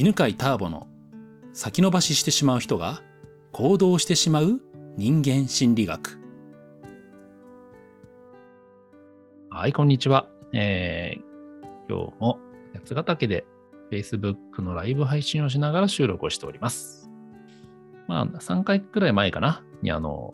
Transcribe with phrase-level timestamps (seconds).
[0.00, 0.86] 犬飼ターボの
[1.52, 3.02] 先延ばししてしまう人が
[3.50, 4.60] 行動してしまう
[4.96, 6.20] 人間心理学。
[9.50, 10.28] はい、こんにちは。
[10.52, 12.38] えー、今日も
[12.74, 13.44] 八ヶ岳で
[13.90, 17.10] Facebook のライブ配信をしながら収録をしております。
[18.06, 20.32] まあ、3回くらい前かなに、あの、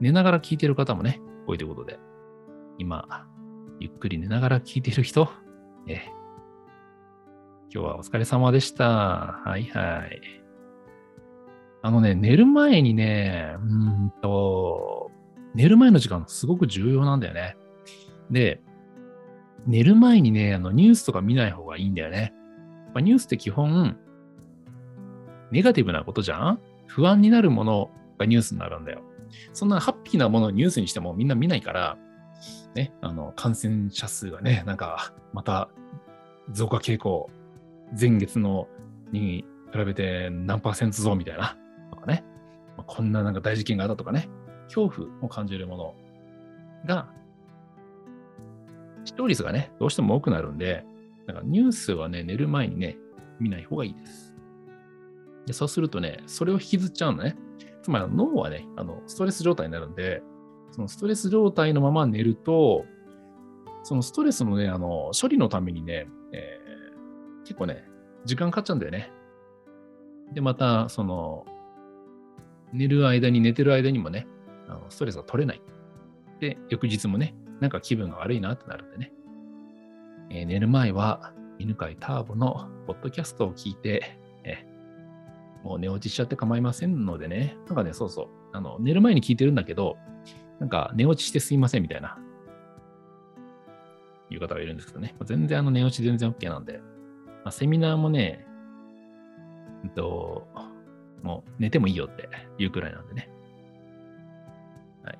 [0.00, 1.98] 寝ながら聞いてる方もね、多いということで、
[2.78, 3.28] 今、
[3.78, 5.28] ゆっくり寝ながら聞いてる人、
[5.86, 6.21] えー
[7.74, 8.84] 今日はお疲れ様でした。
[8.86, 10.20] はいはい。
[11.80, 15.10] あのね、寝る前にね、うんと、
[15.54, 17.56] 寝る前の時間すごく重要なんだよね。
[18.30, 18.60] で、
[19.66, 22.34] 寝る前にね、あのニュースとか見ない方がいいんだよね。
[22.92, 23.96] まあ、ニュースって基本、
[25.50, 26.60] ネガティブなことじゃん？
[26.86, 29.00] 不安になるものがニュースになるんだよ。
[29.54, 31.96] そんなハッピーなものをニュースにしてもみんな見ないから、
[32.74, 35.70] ね、あの、感染者数がね、なんか、また
[36.50, 37.30] 増加傾向、
[37.98, 38.68] 前月の
[39.12, 41.56] に比べて何パーセント増みたいな、
[41.90, 42.24] とかね、
[42.76, 44.28] まあこんななんか大事件があったとかね、
[44.64, 45.94] 恐怖を感じるもの
[46.86, 47.08] が、
[49.04, 50.84] 視聴率がね、どうしても多くなるんで、
[51.26, 52.96] だかニュースはね、寝る前にね、
[53.38, 54.34] 見ない方がいいです。
[55.46, 57.36] でそうするとね、それを引きずっちゃうのね。
[57.82, 60.22] つまり脳はね、あのストレス状態になるんで、
[60.70, 62.84] そのストレス状態のまま寝ると、
[63.82, 66.62] そのストレスのね、あの処理のためにね、えー
[67.44, 67.84] 結構ね、
[68.24, 69.10] 時間かかっちゃうんだよね。
[70.32, 71.46] で、また、その、
[72.72, 74.26] 寝る間に、寝てる間にもね、
[74.68, 75.62] あのストレスが取れない。
[76.40, 79.12] で、翌日もね、なんか気分が悪いなってなるんでね。
[80.30, 84.64] えー寝る前は、犬飼ターボのポッドキャストを聞いて、え
[85.62, 87.56] もう寝落ちしちゃって構いませんのでね。
[87.66, 88.28] なんかね、そうそう。
[88.52, 89.96] あの、寝る前に聞いてるんだけど、
[90.58, 92.18] なんか寝落ちしてすいませんみたいな、
[94.30, 95.14] いう方がいるんですけどね。
[95.24, 96.80] 全然あの寝落ち全然 OK なんで。
[97.44, 98.46] まあ、セミナーもね、
[99.84, 100.46] うんと、
[101.22, 103.30] もう寝てもいいよっていうくらいなんでね。
[105.04, 105.18] はい。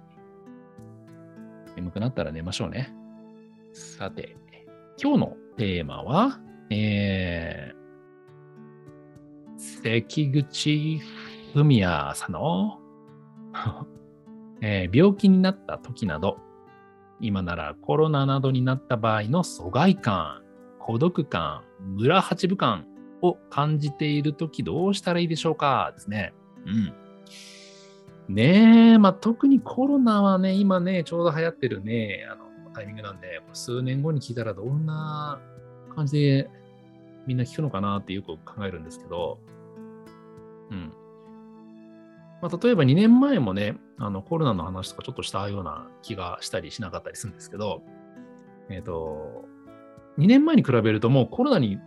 [1.76, 2.92] 眠くなったら寝ましょうね。
[3.72, 4.36] さて、
[5.02, 6.40] 今日のテーマは、
[6.70, 7.82] えー、
[9.82, 11.00] 関口
[11.54, 12.78] 文也さんの、
[14.60, 16.38] えー病気になった時など、
[17.20, 20.41] 今ならコロナなどになった場合の疎外感、
[20.84, 22.86] 孤独感、村八分感
[23.22, 25.92] を感じているときどうしたらいいでしょうか？
[25.94, 26.34] ですね。
[26.66, 28.34] うん。
[28.34, 35.40] ねえ、まあ、特にコロナはね、今ね、ちょうど流行ってるね、あのタイミングなんで、数年後に聞いたらどんな
[35.94, 36.50] 感じで
[37.26, 39.38] みんな聞くのかなってよく考えるんですけど、
[40.70, 40.92] うん。
[42.40, 47.82] まあ、例えば2年前もね、あのコロナの話とかちょっとしたような気がしたりしなかったりするんですけど、
[48.68, 49.44] えっ、と、
[50.18, 51.78] 2年前に比べるともうコロナに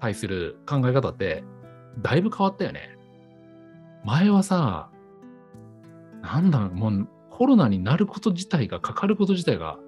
[0.00, 1.44] 対する考え方って
[2.00, 2.96] だいぶ変わったよね。
[4.04, 4.90] 前はさ、
[6.22, 9.78] なんだろう、もうコロナになること自体が、かかること自体が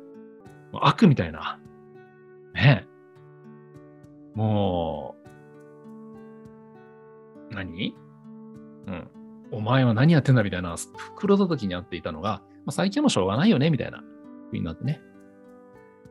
[0.73, 1.59] 悪みたいな。
[2.55, 2.87] ね
[4.34, 5.15] も
[7.51, 7.95] う、何？
[8.87, 9.09] うん。
[9.53, 10.77] お前は何やってんだみたいな
[11.17, 14.03] 袋叩きにあっていたのが、まあ、最近はもうしょうがないよねみたいな
[14.47, 15.01] 風になってね。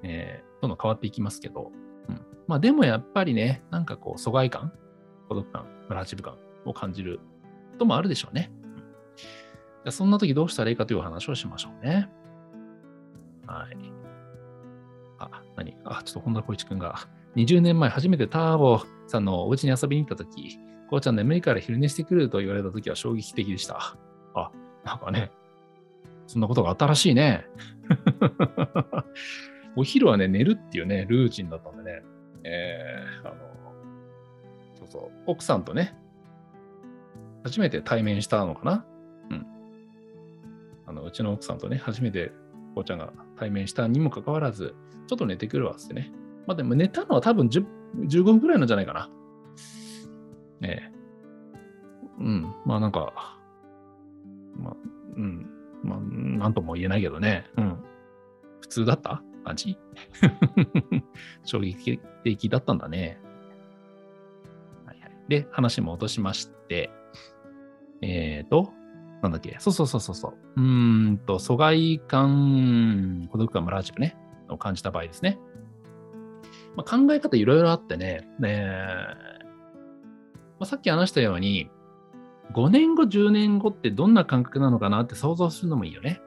[0.04, 1.72] えどんどん変わっていきますけど、
[2.10, 4.74] うん、まあでもやっぱりね、なんかこう疎外感、
[5.28, 7.20] 孤独感、村八分感を感じる
[7.72, 8.52] こともあるでしょうね。
[8.54, 8.60] うん
[9.92, 12.10] そんな時どうしたらいいかという話をしましょうね。
[13.48, 13.78] はい。
[15.18, 15.78] あ、何？
[15.86, 16.96] あ、ちょっと本田光一くんが、
[17.38, 20.60] 20年前初めてターボさんのお家に遊びに行った時、
[20.90, 23.96] こうちゃん眠いから昼寝してくると言われた時は衝撃的でした。
[24.36, 24.52] あ、
[24.84, 25.32] なんかね、
[26.28, 27.46] そんなことがあったらしいね。
[29.76, 32.02] お昼はね、寝るっていうね、ルーチンだったんでね、
[32.44, 33.38] えー、あの、
[34.76, 35.96] そうそう、奥さんとね、
[37.44, 38.86] 初めて対面したのかな？
[39.30, 39.46] うん。
[40.88, 42.32] あの、うちの奥さんとね、初めて、
[42.76, 44.76] こうちゃんが対面したにもかかわらず、
[45.08, 46.12] ちょっと寝てくるわってね。
[46.48, 47.66] まあでも寝たのは多分10
[48.08, 49.10] 15分くらいなんじゃないかな。
[50.62, 50.92] ええ
[52.20, 53.14] うん、まあなんか、
[54.58, 54.76] まあ、
[55.16, 55.50] うん、
[55.84, 57.46] まあ、なんとも言えないけどね。
[57.58, 57.78] うん。
[58.60, 59.24] 普通だった？
[59.44, 59.78] 感じ
[61.44, 63.20] 衝撃的だったんだね。
[64.86, 66.90] はいはい、で、話も落としまして、
[68.02, 68.72] えーと、
[69.22, 70.34] なんだっけ、そうそうそうそうそう。
[70.56, 74.18] うーんと、疎外感、孤独感、ムラージブね、
[74.50, 75.40] を感じた場合ですね。
[76.76, 78.70] まあ、考え方いろいろあってね、ね
[80.60, 81.70] まあ、さっき話したように、
[82.54, 86.22] 5年後、10年後ってどんな感覚なのかなって想像するのもいいよね。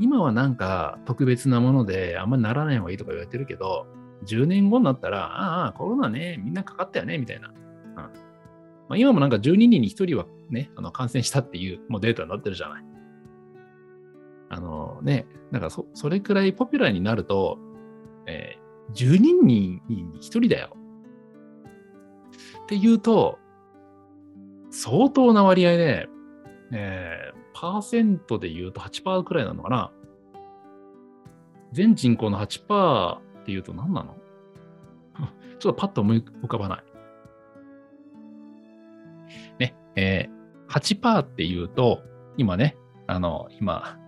[0.00, 3.86] 今はなんか特別なものであんまりならない方がいいとか言われてるけど、
[4.26, 7.48] 10年後になったら、ああ、コロナね、みんなかかったよね、みたいな。
[7.48, 8.10] うんま
[8.90, 12.84] あ、今もなんか12人に1人はね、あの感染したっていうもうデータになってるじゃない。
[14.48, 17.58] あのね、なんかそそれくらいポピュラーになると、
[18.26, 19.80] えー、12人に
[20.16, 20.76] 1人だよ。
[22.64, 23.38] っていうと、
[24.70, 26.08] 相当な割合で、
[26.72, 29.92] えー、パーセントで言うと8%くらいなのかな？
[31.72, 34.16] 全人口の8%っていうと何なの？
[35.58, 36.84] ちょっとパッと思い浮かばない。
[39.58, 42.02] ね、えー、8%っていうと、
[42.36, 42.76] 今ね、
[43.06, 43.98] あの、今、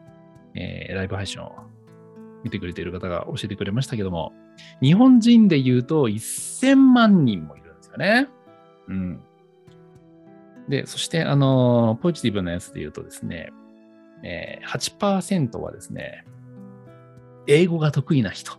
[0.55, 1.53] えー、ライブ配信を
[2.45, 4.33] 見てくれている方が教えてくれましたけども、
[4.81, 8.29] 日本人で言うと1000万人もいるんですよね。
[8.89, 9.25] うん。
[10.69, 13.51] で、そして、あの、ポジティブなやつで言うとですね、
[14.23, 14.69] えー、
[14.99, 16.25] 8%はですね、
[17.47, 18.53] 英語が得意な人。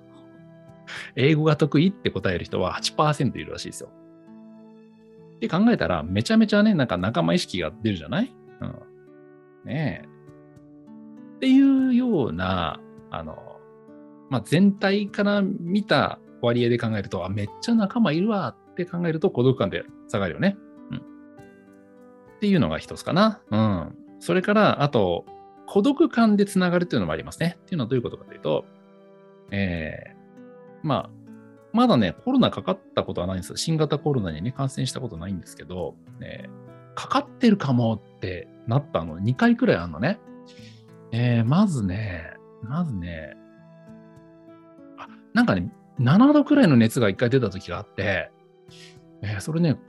[1.15, 3.89] 英語が得意って答える人は8%いるらしいですよ。
[5.35, 8.33] って考えたら、めちゃめちゃね、なんか仲間意識が出るじゃない？
[8.61, 8.75] うん。
[9.65, 10.07] ねえ。
[11.37, 12.79] っていうような、
[13.11, 13.37] あの、
[14.29, 20.57] まあ、全体から見た割合で考えると、あ、めっちゃ仲間いるわって考えると孤独感で下がるよね。
[22.43, 23.39] っていうのが一つかな。
[23.51, 23.95] うん。
[24.19, 25.23] それから、あと、
[25.65, 27.55] 孤独感でつながるっていうのもありますね。
[27.61, 28.65] っていうのはどういうことかというと、
[29.51, 31.09] えー、まあ、
[31.71, 33.55] まだね、コロナかかったことはないんです。
[33.55, 40.19] 新型コロナにね、感染したことないんですけど、えー、かかってるかもってなったの2回くらいあるのね。
[41.13, 43.37] えー、まずね、まずね、
[44.97, 48.31] あ、なんかね、7度くらいの熱が1回出た時があって、
[49.21, 49.79] えー、それね、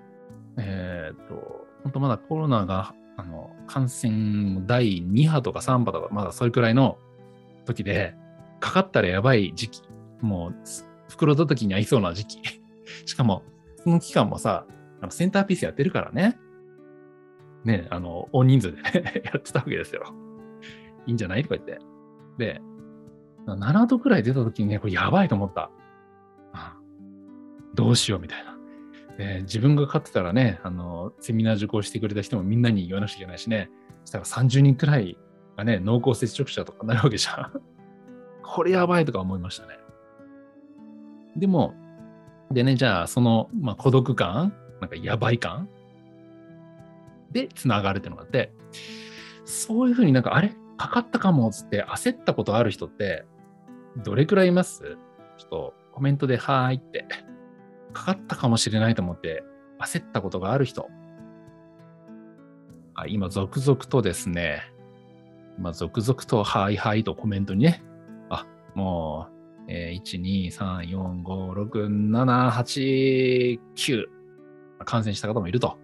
[0.56, 6.98] えっ、と、本当まだコロナがあの、感染第2波とか3波とか、まだそれくらいの
[7.64, 8.14] 時で、
[8.60, 9.82] かかったらやばい時期、
[10.20, 10.54] もう、
[11.08, 12.40] 袋叩きに合いそうな時期。
[13.06, 13.42] しかも、
[13.76, 14.66] その期間もさ、
[15.00, 16.38] あのセンターピースやってるからね。
[17.64, 18.78] ね、あの、大人数で
[19.24, 20.02] やってたわけですよ。
[21.06, 21.78] いいんじゃないとか言って。
[22.38, 22.60] で、
[23.46, 25.70] 7度くらい出た時にね、これやばいと思った。
[27.74, 28.53] どうしようみたいな。
[29.18, 33.70] え、自分が勝ってたらね、あの、セミナー受講してくれた人もみんなに言わなくちゃいけないしね、
[34.04, 35.16] したら30人くらい
[35.56, 37.52] がね、濃厚接触者とかなるわけじゃん。
[38.42, 39.78] これやばいとか思いましたね。
[41.36, 41.74] でも、
[42.50, 45.68] でね、じゃあ、その、まあ、孤独感、なんかやばい感
[47.30, 48.52] で繋がるっていうのがあって、
[49.44, 50.54] そういうふうになんか、あれ？
[50.76, 53.24] かかったかもっつって焦ったことある人って、
[54.02, 54.98] どれくらいいます？
[55.38, 57.06] ちょっとコメントで、はーいって
[57.94, 59.42] かかったかもしれないと思って
[59.80, 60.88] 焦ったことがある人。
[62.94, 64.62] あ今、続々とですね、
[65.58, 67.82] 今、続々と、はいはいとコメントにね、
[68.28, 69.34] あ、もう、
[69.68, 74.04] えー、1、2、3、4、5、6、7、8、9、
[74.84, 75.78] 感染した方もいると。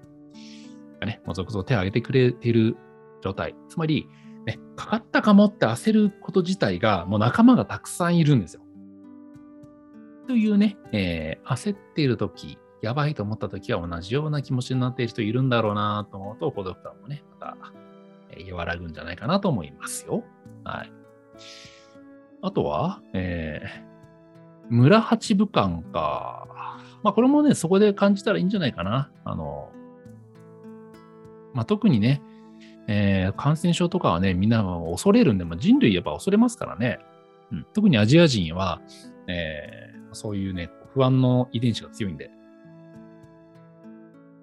[1.04, 2.76] ね、もう続々手を挙げてくれている
[3.22, 3.54] 状態。
[3.68, 4.06] つまり、
[4.46, 8.62] ね、かかったかもって焦ること自体が、もう仲間がたくさんいるんですよ。
[10.30, 17.56] というね、えー、焦っているとき、やばいと思ったときは同じような気持ちになっている人いるんだろうなと思うと、孤独感もね、また、
[18.30, 20.22] え、和らぐんじゃないかなと思いますよ。
[20.62, 20.92] はい。
[22.42, 26.78] あとは、えー、村八部館か。
[27.02, 29.10] まあ、これもね、そこで感じたらいいんじゃないかな。
[29.24, 29.72] あの、
[31.54, 32.22] まあ、特にね、
[32.86, 37.00] えー、感染症とかはね、みんな恐れるんで、まあ、人類やっぱ恐れますからね。
[37.50, 38.80] うん、特にアジア人は、
[39.26, 42.30] えーそういうね、不安の遺伝子が強いんで、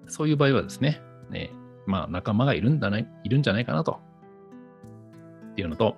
[0.06, 1.50] そういう場合はですね、ね
[1.86, 4.00] まあ仲間がいるんだない、いるんじゃないかなと。
[5.52, 5.96] っていうのと、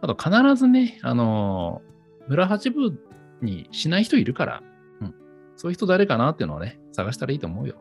[0.00, 1.82] あと必ずね、あの
[2.28, 2.98] 村八分
[3.40, 4.62] にしない人いるから、
[5.00, 5.14] うん、
[5.56, 7.76] そういう人誰かなっていうのをね、探したらいいと思うよ。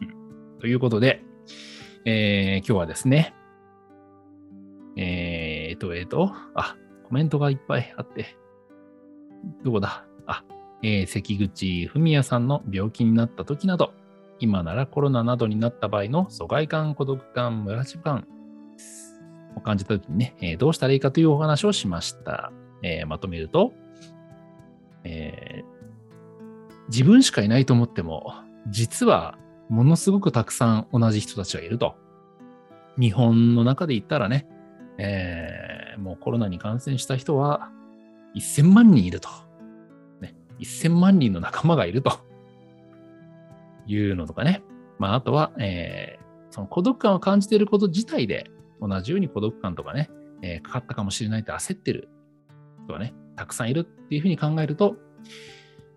[0.00, 1.22] うん、ということで、
[2.04, 3.34] えー、今日はですね、
[4.96, 6.76] えー、っと、えー、っと、あ、
[7.08, 8.36] コメントがいっぱいあって、
[9.64, 10.04] どこだ？
[10.26, 10.44] あ、
[10.82, 13.92] えー、関口文也さんの病気になった時など、
[14.38, 18.26] 今ならコロナなどになった場合の疎外感、孤独感、村地感
[19.56, 22.52] を感じた時にね、えー、どうしたらいいかというお話をしました。
[22.82, 23.72] えー、まとめると、
[25.04, 25.62] え
[26.88, 28.32] 自分しかいないと思っても、
[28.68, 31.96] 実はものすごくたくさん同じ人たちがいると。
[32.98, 34.48] 日本の中で言ったらね、
[34.98, 37.70] え、もうコロナに感染した人は
[38.36, 39.28] 1000万人いると。
[40.20, 42.12] ね、1000万人の仲間がいると
[43.86, 44.62] いうのとかね。
[44.98, 48.50] まあ、あとは、えー、その孤独感を感じていること自体で、
[48.80, 50.10] 同じように孤独感とかね、
[50.42, 52.08] えー、かかったかもしれないって焦ってる
[52.84, 54.96] 人はね、たくさんいるっていうふうに考えると、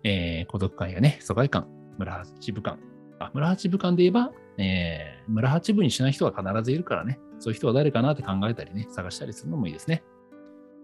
[0.02, 1.66] えー孤独感やね、疎外感、
[1.98, 2.78] 村八部感。
[3.18, 10.02] あ、村八部感で言えば、えー村八部にしない人は必ずいるからね、そういう人は誰かなって考えたりね、探したりするのもいいですね。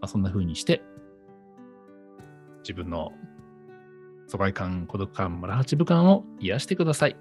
[0.00, 0.82] まあ、そんな風にして、
[2.60, 3.12] 自分の
[4.28, 7.16] 疎外感、孤独感、村八部感を癒してください。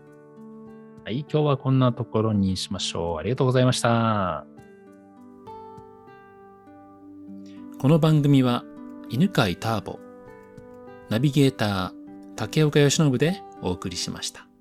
[1.03, 3.17] はい、今日はこんなところにしましょう。
[3.17, 4.45] ありがとうございました。
[7.79, 8.63] この番組は
[9.09, 9.99] 犬飼ターボ、
[11.09, 11.91] ナビゲーター
[12.35, 14.54] 竹岡由伸でお送りしました。